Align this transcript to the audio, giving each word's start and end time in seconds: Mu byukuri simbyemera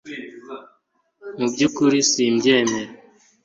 Mu 1.39 1.47
byukuri 1.51 1.97
simbyemera 2.09 2.91